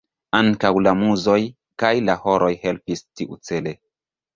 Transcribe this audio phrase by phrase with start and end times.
[0.37, 1.37] Ankaŭ la muzoj
[1.85, 3.81] kaj la horoj helpis tiucele.